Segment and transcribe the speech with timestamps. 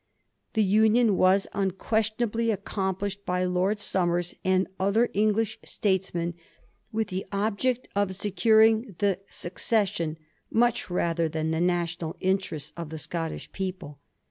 [0.53, 6.33] The union was unquestionably accomplished by Lord Somers and other English statesmen
[6.91, 10.17] with the object of securing the succession
[10.49, 13.99] much rather than the national interests of the Scottish people.